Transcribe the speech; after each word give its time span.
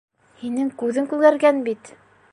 Һинең 0.43 0.71
күҙең 0.81 1.11
күгәргән 1.13 1.63
бит! 1.71 1.97